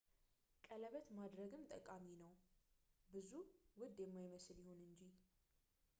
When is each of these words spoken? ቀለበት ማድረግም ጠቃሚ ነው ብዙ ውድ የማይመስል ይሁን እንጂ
ቀለበት 0.67 1.05
ማድረግም 1.17 1.67
ጠቃሚ 1.73 2.05
ነው 2.23 2.33
ብዙ 3.13 3.31
ውድ 3.81 3.97
የማይመስል 4.05 4.57
ይሁን 4.63 4.81
እንጂ 4.89 5.01